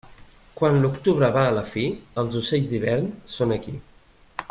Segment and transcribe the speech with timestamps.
[0.61, 1.83] Quan l'octubre va a la fi,
[2.23, 3.07] els ocells d'hivern
[3.37, 3.79] són aquí.